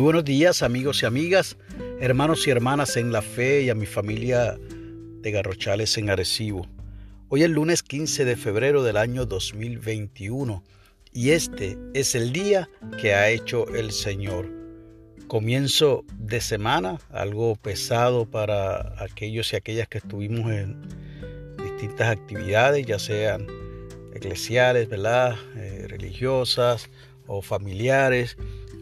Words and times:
Muy 0.00 0.04
buenos 0.04 0.24
días 0.24 0.62
amigos 0.62 1.02
y 1.02 1.06
amigas, 1.06 1.58
hermanos 2.00 2.46
y 2.46 2.50
hermanas 2.50 2.96
en 2.96 3.12
la 3.12 3.20
fe 3.20 3.64
y 3.64 3.68
a 3.68 3.74
mi 3.74 3.84
familia 3.84 4.56
de 5.20 5.30
Garrochales 5.30 5.98
en 5.98 6.08
Arecibo. 6.08 6.66
Hoy 7.28 7.42
es 7.42 7.50
lunes 7.50 7.82
15 7.82 8.24
de 8.24 8.34
febrero 8.34 8.82
del 8.82 8.96
año 8.96 9.26
2021 9.26 10.64
y 11.12 11.32
este 11.32 11.76
es 11.92 12.14
el 12.14 12.32
día 12.32 12.70
que 12.98 13.12
ha 13.12 13.28
hecho 13.28 13.68
el 13.74 13.92
Señor. 13.92 14.48
Comienzo 15.28 16.06
de 16.14 16.40
semana, 16.40 16.98
algo 17.10 17.56
pesado 17.56 18.24
para 18.24 18.94
aquellos 19.04 19.52
y 19.52 19.56
aquellas 19.56 19.86
que 19.86 19.98
estuvimos 19.98 20.50
en 20.50 20.80
distintas 21.62 22.08
actividades, 22.08 22.86
ya 22.86 22.98
sean 22.98 23.46
eclesiales, 24.14 24.88
¿verdad? 24.88 25.36
Eh, 25.56 25.84
religiosas 25.88 26.88
o 27.26 27.42
familiares 27.42 28.38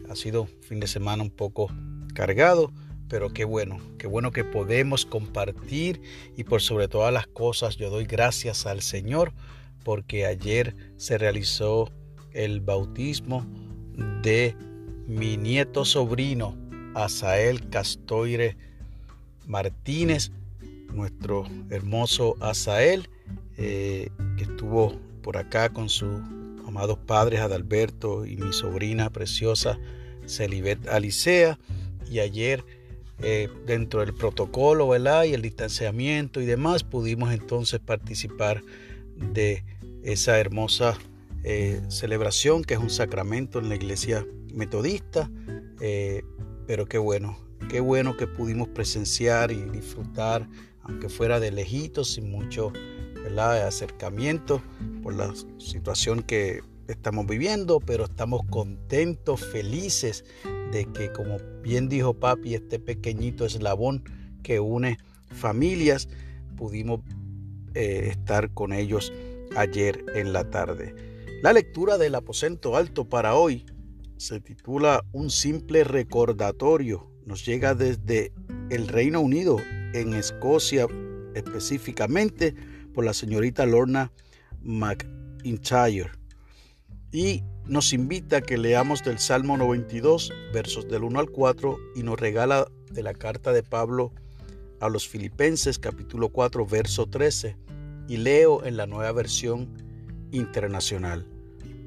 ha 0.09 0.15
sido 0.15 0.47
fin 0.61 0.79
de 0.79 0.87
semana 0.87 1.23
un 1.23 1.29
poco 1.29 1.69
cargado, 2.13 2.71
pero 3.07 3.29
qué 3.29 3.45
bueno, 3.45 3.79
qué 3.97 4.07
bueno 4.07 4.31
que 4.31 4.43
podemos 4.43 5.05
compartir 5.05 6.01
y 6.35 6.43
por 6.43 6.61
sobre 6.61 6.87
todas 6.87 7.13
las 7.13 7.27
cosas 7.27 7.77
yo 7.77 7.89
doy 7.89 8.05
gracias 8.05 8.65
al 8.65 8.81
Señor 8.81 9.33
porque 9.83 10.25
ayer 10.25 10.75
se 10.97 11.17
realizó 11.17 11.91
el 12.33 12.59
bautismo 12.61 13.45
de 14.21 14.55
mi 15.07 15.37
nieto 15.37 15.85
sobrino 15.85 16.55
Asael 16.95 17.69
Castoire 17.69 18.57
Martínez, 19.47 20.31
nuestro 20.93 21.45
hermoso 21.69 22.35
Asael, 22.39 23.09
eh, 23.57 24.09
que 24.37 24.43
estuvo 24.43 24.99
por 25.21 25.37
acá 25.37 25.69
con 25.69 25.89
sus 25.89 26.19
amados 26.67 26.99
padres 26.99 27.39
Adalberto 27.39 28.25
y 28.25 28.37
mi 28.37 28.53
sobrina 28.53 29.09
preciosa 29.09 29.79
Celibet 30.29 30.87
Alicea 30.87 31.59
y 32.09 32.19
ayer 32.19 32.63
eh, 33.21 33.49
dentro 33.65 33.99
del 33.99 34.13
protocolo 34.13 34.87
¿verdad? 34.87 35.25
y 35.25 35.33
el 35.33 35.41
distanciamiento 35.41 36.39
y 36.39 36.45
demás 36.45 36.83
pudimos 36.83 37.33
entonces 37.33 37.79
participar 37.79 38.63
de 39.15 39.63
esa 40.03 40.39
hermosa 40.39 40.97
eh, 41.43 41.81
celebración 41.89 42.63
que 42.63 42.75
es 42.75 42.79
un 42.79 42.89
sacramento 42.89 43.59
en 43.59 43.67
la 43.67 43.75
iglesia 43.75 44.25
metodista 44.53 45.29
eh, 45.81 46.23
pero 46.65 46.85
qué 46.85 46.97
bueno 46.97 47.37
qué 47.69 47.81
bueno 47.81 48.15
que 48.15 48.25
pudimos 48.25 48.69
presenciar 48.69 49.51
y 49.51 49.63
disfrutar 49.63 50.47
aunque 50.83 51.09
fuera 51.09 51.41
de 51.41 51.51
lejitos 51.51 52.13
sin 52.13 52.31
mucho 52.31 52.71
¿verdad? 53.15 53.67
acercamiento 53.67 54.61
por 55.03 55.13
la 55.13 55.33
situación 55.57 56.23
que 56.23 56.61
estamos 56.89 57.27
viviendo, 57.27 57.79
pero 57.79 58.05
estamos 58.05 58.41
contentos, 58.49 59.45
felices 59.45 60.25
de 60.71 60.85
que, 60.85 61.11
como 61.11 61.37
bien 61.61 61.87
dijo 61.87 62.13
papi, 62.13 62.55
este 62.55 62.79
pequeñito 62.79 63.45
eslabón 63.45 64.03
que 64.43 64.59
une 64.59 64.97
familias, 65.31 66.09
pudimos 66.57 67.01
eh, 67.75 68.07
estar 68.11 68.53
con 68.53 68.73
ellos 68.73 69.13
ayer 69.55 70.03
en 70.15 70.33
la 70.33 70.49
tarde. 70.49 70.95
La 71.43 71.53
lectura 71.53 71.97
del 71.97 72.15
aposento 72.15 72.75
alto 72.75 73.05
para 73.07 73.35
hoy 73.35 73.65
se 74.17 74.41
titula 74.41 75.05
Un 75.13 75.29
simple 75.29 75.83
recordatorio. 75.83 77.09
Nos 77.25 77.45
llega 77.45 77.75
desde 77.75 78.33
el 78.69 78.87
Reino 78.87 79.21
Unido, 79.21 79.57
en 79.93 80.13
Escocia 80.13 80.87
específicamente, 81.35 82.55
por 82.93 83.05
la 83.05 83.13
señorita 83.13 83.65
Lorna 83.65 84.11
McIntyre 84.61 86.18
y 87.11 87.43
nos 87.65 87.93
invita 87.93 88.37
a 88.37 88.41
que 88.41 88.57
leamos 88.57 89.03
del 89.03 89.19
Salmo 89.19 89.57
92, 89.57 90.33
versos 90.53 90.87
del 90.87 91.03
1 91.03 91.19
al 91.19 91.29
4, 91.29 91.77
y 91.95 92.03
nos 92.03 92.19
regala 92.19 92.67
de 92.91 93.03
la 93.03 93.13
carta 93.13 93.51
de 93.51 93.63
Pablo 93.63 94.11
a 94.79 94.89
los 94.89 95.07
Filipenses, 95.07 95.79
capítulo 95.79 96.29
4, 96.29 96.65
verso 96.65 97.07
13, 97.07 97.57
y 98.07 98.17
leo 98.17 98.65
en 98.65 98.77
la 98.77 98.87
nueva 98.87 99.11
versión 99.11 99.69
internacional. 100.31 101.27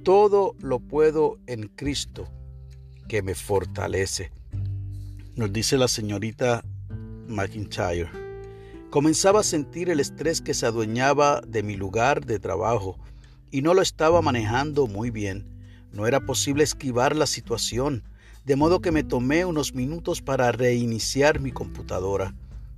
Todo 0.03 0.55
lo 0.61 0.81
puedo 0.81 1.39
en 1.47 1.69
Cristo 1.69 2.29
que 3.09 3.23
me 3.23 3.35
fortalece. 3.35 4.31
Nos 5.35 5.53
dice 5.53 5.77
la 5.77 5.89
señorita 5.89 6.65
McIntyre. 7.29 8.11
Comenzaba 8.91 9.41
a 9.41 9.45
sentir 9.45 9.89
el 9.89 10.01
estrés 10.01 10.41
que 10.41 10.55
se 10.55 10.67
adueñaba 10.67 11.41
de 11.47 11.63
mi 11.63 11.77
lugar 11.77 12.27
de 12.27 12.39
trabajo 12.39 12.99
y 13.53 13.63
no 13.63 13.75
lo 13.75 13.83
estaba 13.83 14.23
manejando 14.23 14.89
muy 14.89 15.11
bien. 15.11 15.47
No 15.93 16.07
era 16.07 16.21
posible 16.21 16.65
esquivar 16.65 17.15
la 17.15 17.27
situación, 17.27 18.03
de 18.45 18.57
modo 18.57 18.81
que 18.81 18.91
me 18.91 19.05
tomé 19.05 19.45
unos 19.45 19.75
minutos 19.75 20.23
para 20.23 20.51
reiniciar 20.51 21.39
mi 21.39 21.53
computadora. 21.53 22.35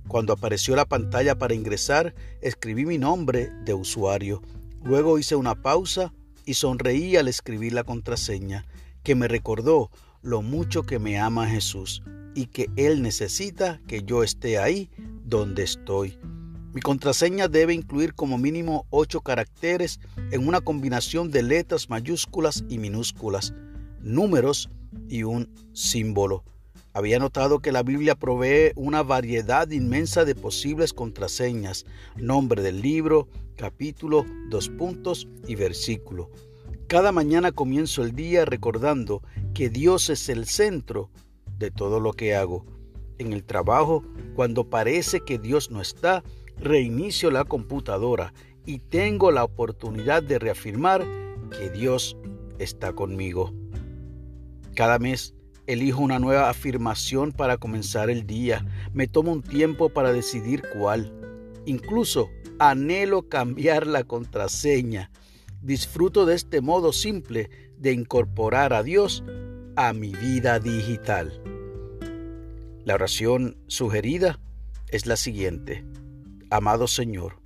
Cuando 0.07 0.33
apareció 0.33 0.75
la 0.75 0.85
pantalla 0.85 1.35
para 1.35 1.55
ingresar, 1.55 2.13
escribí 2.41 2.85
mi 2.85 2.97
nombre 2.97 3.49
de 3.63 3.73
usuario. 3.73 4.43
Luego 4.83 5.17
hice 5.17 5.35
una 5.35 5.55
pausa 5.55 6.13
y 6.45 6.55
sonreí 6.55 7.15
al 7.15 7.29
escribir 7.29 7.73
la 7.73 7.85
contraseña, 7.85 8.65
que 9.01 9.15
me 9.15 9.27
recordó 9.27 9.89
lo 10.21 10.41
mucho 10.41 10.83
que 10.83 10.99
me 10.99 11.17
ama 11.17 11.47
Jesús 11.47 12.03
y 12.35 12.47
que 12.47 12.69
Él 12.75 13.01
necesita 13.01 13.79
que 13.87 14.03
yo 14.03 14.23
esté 14.23 14.59
ahí 14.59 14.89
donde 15.23 15.63
estoy. 15.63 16.19
Mi 16.75 16.81
contraseña 16.81 17.47
debe 17.47 17.73
incluir 17.73 18.15
como 18.15 18.37
mínimo 18.37 18.85
ocho 18.89 19.21
caracteres 19.21 20.01
en 20.31 20.45
una 20.45 20.59
combinación 20.59 21.31
de 21.31 21.41
letras 21.41 21.89
mayúsculas 21.89 22.65
y 22.67 22.79
minúsculas, 22.79 23.53
números 24.01 24.69
y 25.07 25.23
un 25.23 25.49
símbolo. 25.71 26.43
Había 26.91 27.17
notado 27.17 27.59
que 27.59 27.71
la 27.71 27.81
Biblia 27.81 28.15
provee 28.15 28.73
una 28.75 29.03
variedad 29.03 29.71
inmensa 29.71 30.25
de 30.25 30.35
posibles 30.35 30.91
contraseñas, 30.91 31.85
nombre 32.17 32.61
del 32.61 32.81
libro, 32.81 33.29
capítulo, 33.55 34.25
dos 34.49 34.67
puntos 34.67 35.29
y 35.47 35.55
versículo. 35.55 36.29
Cada 36.87 37.13
mañana 37.13 37.53
comienzo 37.53 38.03
el 38.03 38.11
día 38.11 38.43
recordando 38.43 39.21
que 39.53 39.69
Dios 39.69 40.09
es 40.09 40.27
el 40.27 40.45
centro 40.45 41.09
de 41.57 41.71
todo 41.71 42.01
lo 42.01 42.11
que 42.11 42.35
hago. 42.35 42.65
En 43.17 43.31
el 43.31 43.45
trabajo, 43.45 44.03
cuando 44.35 44.69
parece 44.69 45.21
que 45.21 45.39
Dios 45.39 45.71
no 45.71 45.79
está, 45.79 46.21
reinicio 46.57 47.31
la 47.31 47.43
computadora 47.43 48.33
y 48.65 48.79
tengo 48.79 49.31
la 49.31 49.43
oportunidad 49.43 50.23
de 50.23 50.39
reafirmar 50.39 51.05
que 51.51 51.69
Dios 51.69 52.17
está 52.59 52.93
conmigo. 52.93 53.53
Cada 54.75 54.99
mes 54.99 55.33
elijo 55.67 56.01
una 56.01 56.19
nueva 56.19 56.49
afirmación 56.49 57.31
para 57.31 57.57
comenzar 57.57 58.09
el 58.09 58.25
día. 58.25 58.65
Me 58.93 59.07
tomo 59.07 59.31
un 59.31 59.41
tiempo 59.41 59.89
para 59.89 60.11
decidir 60.11 60.63
cuál. 60.77 61.13
Incluso 61.65 62.29
anhelo 62.59 63.27
cambiar 63.29 63.87
la 63.87 64.03
contraseña. 64.03 65.11
Disfruto 65.61 66.25
de 66.25 66.35
este 66.35 66.61
modo 66.61 66.93
simple 66.93 67.49
de 67.77 67.91
incorporar 67.93 68.73
a 68.73 68.83
Dios 68.83 69.23
a 69.75 69.93
mi 69.93 70.11
vida 70.11 70.59
digital. 70.59 71.41
La 72.83 72.93
oración 72.93 73.57
sugerida 73.67 74.39
es 74.89 75.07
la 75.07 75.17
siguiente. 75.17 75.83
Amado 76.55 76.87
Señor, 76.87 77.41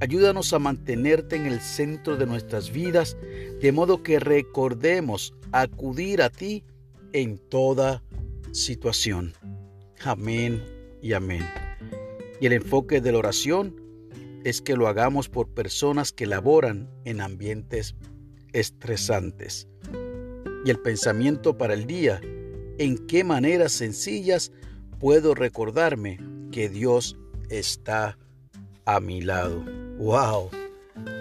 ayúdanos 0.00 0.52
a 0.52 0.60
mantenerte 0.60 1.34
en 1.34 1.46
el 1.46 1.58
centro 1.58 2.16
de 2.16 2.24
nuestras 2.24 2.70
vidas, 2.70 3.16
de 3.60 3.72
modo 3.72 4.04
que 4.04 4.20
recordemos 4.20 5.34
acudir 5.50 6.22
a 6.22 6.30
ti 6.30 6.62
en 7.12 7.38
toda 7.38 8.04
situación. 8.52 9.32
Amén 10.04 10.62
y 11.02 11.14
amén. 11.14 11.44
Y 12.40 12.46
el 12.46 12.52
enfoque 12.52 13.00
de 13.00 13.10
la 13.10 13.18
oración 13.18 13.74
es 14.44 14.62
que 14.62 14.76
lo 14.76 14.86
hagamos 14.86 15.28
por 15.28 15.48
personas 15.48 16.12
que 16.12 16.26
laboran 16.26 16.88
en 17.04 17.22
ambientes 17.22 17.96
estresantes. 18.52 19.66
Y 20.64 20.70
el 20.70 20.78
pensamiento 20.78 21.58
para 21.58 21.74
el 21.74 21.88
día, 21.88 22.20
en 22.78 23.04
qué 23.08 23.24
maneras 23.24 23.72
sencillas 23.72 24.52
puedo 25.00 25.34
recordarme 25.34 26.20
que 26.52 26.68
Dios 26.68 27.16
está 27.50 28.16
a 28.84 29.00
mi 29.00 29.20
lado. 29.20 29.64
¡Wow! 29.98 30.50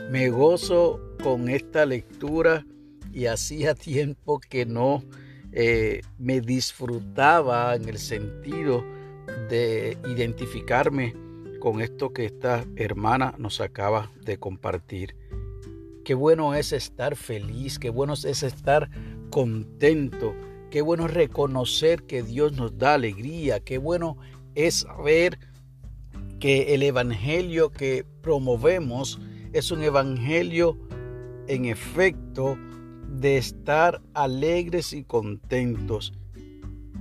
Me 0.09 0.29
gozo 0.29 0.99
con 1.23 1.49
esta 1.49 1.85
lectura 1.85 2.65
y 3.11 3.25
hacía 3.27 3.75
tiempo 3.75 4.39
que 4.39 4.65
no 4.65 5.03
eh, 5.51 6.01
me 6.17 6.41
disfrutaba 6.41 7.75
en 7.75 7.87
el 7.87 7.97
sentido 7.97 8.83
de 9.49 9.97
identificarme 10.07 11.15
con 11.59 11.79
esto 11.79 12.11
que 12.11 12.25
esta 12.25 12.65
hermana 12.75 13.35
nos 13.37 13.61
acaba 13.61 14.11
de 14.25 14.37
compartir. 14.37 15.15
Qué 16.03 16.13
bueno 16.13 16.55
es 16.55 16.73
estar 16.73 17.15
feliz, 17.15 17.79
qué 17.79 17.89
bueno 17.89 18.13
es 18.13 18.43
estar 18.43 18.89
contento, 19.29 20.35
qué 20.69 20.81
bueno 20.81 21.05
es 21.05 21.13
reconocer 21.13 22.03
que 22.03 22.23
Dios 22.23 22.53
nos 22.53 22.77
da 22.77 22.95
alegría, 22.95 23.61
qué 23.61 23.77
bueno 23.77 24.17
es 24.55 24.81
saber 24.81 25.39
que 26.43 26.73
el 26.73 26.83
evangelio 26.83 27.71
que 27.71 28.05
promovemos 28.19 29.17
es 29.53 29.71
un 29.71 29.81
evangelio 29.81 30.77
en 31.47 31.63
efecto 31.63 32.57
de 33.07 33.37
estar 33.37 34.01
alegres 34.13 34.91
y 34.91 35.05
contentos. 35.05 36.11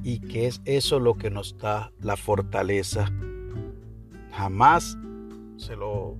y 0.04 0.20
que 0.20 0.46
es 0.46 0.62
eso 0.64 1.00
lo 1.00 1.14
que 1.14 1.28
nos 1.28 1.58
da 1.58 1.92
la 2.00 2.16
fortaleza. 2.16 3.10
Jamás, 4.30 4.96
se 5.56 5.74
lo 5.74 6.16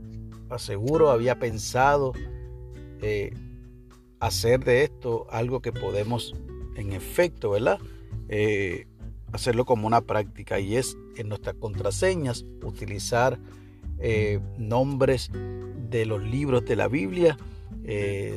aseguro, 0.51 1.11
había 1.11 1.39
pensado 1.39 2.15
eh, 3.03 3.33
hacer 4.19 4.65
de 4.65 4.83
esto 4.83 5.29
algo 5.31 5.63
que 5.63 5.73
podemos 5.73 6.35
en 6.75 6.93
efecto, 6.93 7.51
¿verdad? 7.51 7.79
Eh, 8.29 8.89
hacerlo 9.33 9.65
como 9.65 9.87
una 9.87 10.03
práctica 10.03 10.61
y 10.61 10.77
es 10.77 10.97
en 11.17 11.29
nuestras 11.29 11.57
contraseñas 11.57 12.45
utilizar 12.63 13.39
eh, 13.99 14.41
nombres 14.59 15.31
de 15.91 16.07
los 16.07 16.23
libros 16.23 16.65
de 16.65 16.77
la 16.77 16.89
Biblia, 16.89 17.37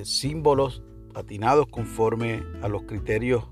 símbolos 0.04 0.82
atinados 1.14 1.68
conforme 1.68 2.44
a 2.62 2.68
los 2.68 2.84
criterios 2.84 3.46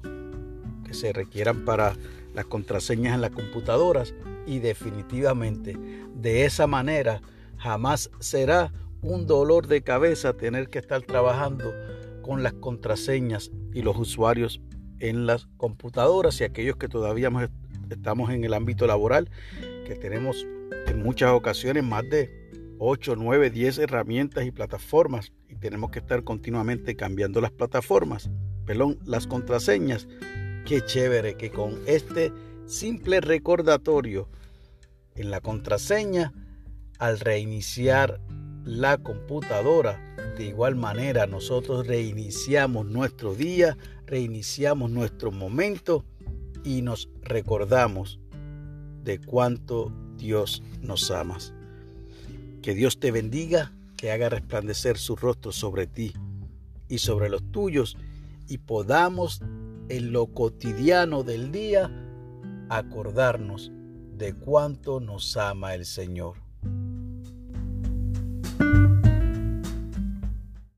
que 0.85 0.93
se 0.93 1.13
requieran 1.13 1.65
para 1.65 1.95
las 2.33 2.45
contraseñas 2.45 3.15
en 3.15 3.21
las 3.21 3.31
computadoras. 3.31 4.13
Y 4.45 4.59
definitivamente 4.59 5.77
de 6.15 6.45
esa 6.45 6.67
manera 6.67 7.21
jamás 7.57 8.11
será 8.19 8.73
un 9.01 9.25
dolor 9.25 9.67
de 9.67 9.81
cabeza 9.81 10.33
tener 10.33 10.69
que 10.69 10.79
estar 10.79 11.01
trabajando 11.01 11.73
con 12.21 12.43
las 12.43 12.53
contraseñas 12.53 13.51
y 13.73 13.81
los 13.81 13.97
usuarios 13.97 14.61
en 15.03 15.25
las 15.25 15.47
computadoras 15.57 16.39
y 16.39 16.45
aquellos 16.45 16.77
que 16.77 16.87
todavía 16.87 17.29
estamos 17.89 18.31
en 18.31 18.45
el 18.45 18.53
ámbito 18.53 18.87
laboral, 18.87 19.29
que 19.85 19.95
tenemos 19.95 20.47
en 20.87 21.03
muchas 21.03 21.31
ocasiones 21.31 21.83
más 21.83 22.09
de 22.09 22.31
8, 22.79 23.15
9, 23.17 23.49
10 23.49 23.79
herramientas 23.79 24.45
y 24.45 24.51
plataformas 24.51 25.33
y 25.49 25.55
tenemos 25.55 25.91
que 25.91 25.99
estar 25.99 26.23
continuamente 26.23 26.95
cambiando 26.95 27.41
las 27.41 27.51
plataformas, 27.51 28.29
perdón, 28.65 28.97
las 29.03 29.27
contraseñas. 29.27 30.07
Qué 30.65 30.79
chévere 30.85 31.35
que 31.35 31.51
con 31.51 31.81
este 31.85 32.31
simple 32.65 33.19
recordatorio 33.19 34.29
en 35.15 35.31
la 35.31 35.41
contraseña, 35.41 36.31
al 36.97 37.19
reiniciar 37.19 38.21
la 38.63 38.97
computadora, 38.97 40.12
de 40.37 40.45
igual 40.45 40.75
manera 40.75 41.27
nosotros 41.27 41.85
reiniciamos 41.85 42.85
nuestro 42.85 43.35
día, 43.35 43.77
reiniciamos 44.05 44.89
nuestro 44.89 45.31
momento 45.31 46.05
y 46.63 46.81
nos 46.81 47.09
recordamos 47.21 48.19
de 49.03 49.19
cuánto 49.19 49.93
Dios 50.17 50.63
nos 50.81 51.11
ama. 51.11 51.37
Que 52.61 52.73
Dios 52.73 52.99
te 52.99 53.11
bendiga, 53.11 53.73
que 53.97 54.11
haga 54.11 54.29
resplandecer 54.29 54.97
su 54.97 55.15
rostro 55.15 55.51
sobre 55.51 55.87
ti 55.87 56.13
y 56.87 56.97
sobre 56.97 57.29
los 57.29 57.43
tuyos 57.51 57.97
y 58.47 58.57
podamos 58.57 59.41
en 59.89 60.11
lo 60.11 60.27
cotidiano 60.27 61.23
del 61.23 61.51
día 61.51 61.91
acordarnos 62.69 63.71
de 64.17 64.33
cuánto 64.33 64.99
nos 64.99 65.37
ama 65.37 65.75
el 65.75 65.85
Señor. 65.85 66.42